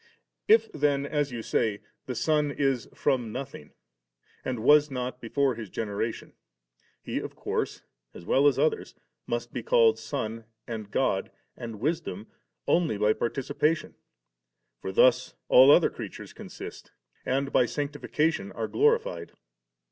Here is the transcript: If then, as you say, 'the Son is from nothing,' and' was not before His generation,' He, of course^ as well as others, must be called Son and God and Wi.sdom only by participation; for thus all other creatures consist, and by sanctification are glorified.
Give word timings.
If 0.47 0.71
then, 0.71 1.05
as 1.05 1.31
you 1.31 1.43
say, 1.43 1.79
'the 2.07 2.15
Son 2.15 2.49
is 2.49 2.89
from 2.91 3.31
nothing,' 3.31 3.73
and' 4.43 4.59
was 4.63 4.89
not 4.89 5.21
before 5.21 5.53
His 5.53 5.69
generation,' 5.69 6.33
He, 7.03 7.19
of 7.19 7.35
course^ 7.35 7.83
as 8.11 8.25
well 8.25 8.47
as 8.47 8.57
others, 8.57 8.95
must 9.27 9.53
be 9.53 9.61
called 9.61 9.99
Son 9.99 10.45
and 10.65 10.89
God 10.89 11.29
and 11.55 11.73
Wi.sdom 11.75 12.25
only 12.67 12.97
by 12.97 13.13
participation; 13.13 13.93
for 14.81 14.91
thus 14.91 15.35
all 15.49 15.69
other 15.69 15.91
creatures 15.91 16.33
consist, 16.33 16.89
and 17.23 17.51
by 17.53 17.67
sanctification 17.67 18.51
are 18.53 18.67
glorified. 18.67 19.33